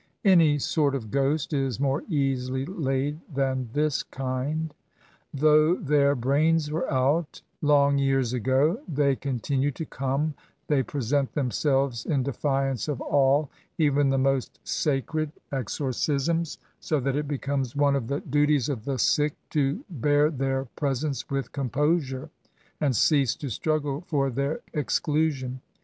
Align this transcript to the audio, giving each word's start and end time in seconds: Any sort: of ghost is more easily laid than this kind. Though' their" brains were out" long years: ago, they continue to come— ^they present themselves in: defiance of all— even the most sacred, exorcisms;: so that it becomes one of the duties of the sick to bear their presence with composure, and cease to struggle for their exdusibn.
Any 0.25 0.57
sort: 0.57 0.95
of 0.95 1.11
ghost 1.11 1.53
is 1.53 1.79
more 1.79 2.01
easily 2.09 2.65
laid 2.65 3.19
than 3.31 3.69
this 3.73 4.01
kind. 4.01 4.73
Though' 5.31 5.75
their" 5.75 6.15
brains 6.15 6.71
were 6.71 6.91
out" 6.91 7.43
long 7.71 7.99
years: 7.99 8.33
ago, 8.33 8.79
they 8.87 9.15
continue 9.15 9.69
to 9.73 9.85
come— 9.85 10.33
^they 10.67 10.83
present 10.87 11.31
themselves 11.35 12.03
in: 12.07 12.23
defiance 12.23 12.87
of 12.87 12.99
all— 12.99 13.51
even 13.91 14.09
the 14.09 14.17
most 14.17 14.59
sacred, 14.63 15.31
exorcisms;: 15.51 16.57
so 16.79 16.99
that 16.99 17.15
it 17.15 17.27
becomes 17.27 17.75
one 17.75 17.95
of 17.95 18.07
the 18.07 18.21
duties 18.21 18.69
of 18.69 18.85
the 18.85 18.97
sick 18.97 19.33
to 19.51 19.85
bear 19.87 20.31
their 20.31 20.65
presence 20.75 21.29
with 21.29 21.51
composure, 21.51 22.31
and 22.79 22.95
cease 22.95 23.35
to 23.35 23.49
struggle 23.51 24.01
for 24.07 24.31
their 24.31 24.61
exdusibn. 24.73 25.59